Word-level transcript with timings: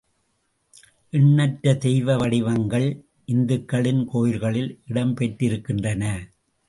எண்ணற்ற 1.09 1.73
தெய்வ 1.73 2.15
வடிவங்கள் 2.15 2.87
இந்துக்களின் 3.25 4.05
கோயில்களில் 4.05 4.79
இடம்பெற்றிருக்கின்றன. 4.87 6.03